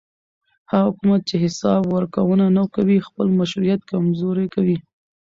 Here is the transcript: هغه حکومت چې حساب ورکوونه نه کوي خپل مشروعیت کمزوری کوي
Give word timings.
هغه 0.71 0.87
حکومت 0.91 1.21
چې 1.29 1.35
حساب 1.43 1.81
ورکوونه 1.95 2.45
نه 2.57 2.63
کوي 2.75 2.97
خپل 3.07 3.27
مشروعیت 3.39 3.81
کمزوری 3.91 4.47
کوي 4.55 4.77